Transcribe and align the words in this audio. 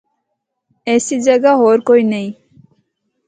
ایسی 0.89 1.15
جگہ 1.27 1.51
ہور 1.61 1.77
کوئی 1.87 2.03
نیں۔ 2.11 2.29